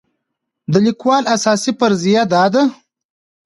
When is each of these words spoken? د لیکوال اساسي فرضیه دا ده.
د 0.71 0.73
لیکوال 0.85 1.23
اساسي 1.35 1.71
فرضیه 1.79 2.23
دا 2.33 2.43
ده. 2.53 2.63